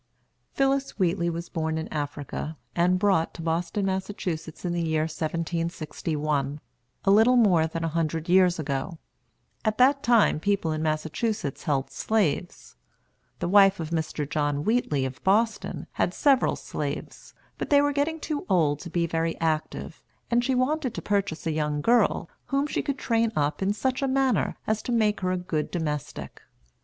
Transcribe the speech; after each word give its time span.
Phillis 0.53 0.97
Wheatley 0.97 1.29
was 1.29 1.47
born 1.47 1.77
in 1.77 1.87
Africa, 1.89 2.57
and 2.75 2.97
brought 2.97 3.35
to 3.35 3.43
Boston, 3.43 3.85
Massachusetts, 3.85 4.65
in 4.65 4.73
the 4.73 4.81
year 4.81 5.03
1761, 5.03 6.59
a 7.05 7.11
little 7.11 7.35
more 7.35 7.67
than 7.67 7.83
a 7.83 7.87
hundred 7.93 8.27
years 8.27 8.57
ago. 8.57 8.97
At 9.63 9.77
that 9.77 10.01
time 10.01 10.37
the 10.37 10.41
people 10.41 10.71
in 10.71 10.81
Massachusetts 10.81 11.65
held 11.65 11.91
slaves. 11.91 12.75
The 13.37 13.47
wife 13.47 13.79
of 13.79 13.91
Mr. 13.91 14.27
John 14.27 14.63
Wheatley 14.63 15.05
of 15.05 15.23
Boston 15.23 15.85
had 15.91 16.15
several 16.15 16.55
slaves; 16.55 17.35
but 17.59 17.69
they 17.69 17.79
were 17.83 17.93
getting 17.93 18.19
too 18.19 18.47
old 18.49 18.79
to 18.79 18.89
be 18.89 19.05
very 19.05 19.39
active, 19.39 20.01
and 20.31 20.43
she 20.43 20.55
wanted 20.55 20.95
to 20.95 21.01
purchase 21.03 21.45
a 21.45 21.51
young 21.51 21.79
girl, 21.79 22.27
whom 22.47 22.65
she 22.65 22.81
could 22.81 22.97
train 22.97 23.31
up 23.35 23.61
in 23.61 23.71
such 23.71 24.01
a 24.01 24.07
manner 24.07 24.57
as 24.65 24.81
to 24.81 24.91
make 24.91 25.19
her 25.19 25.31
a 25.31 25.37
good 25.37 25.69
domestic. 25.69 26.41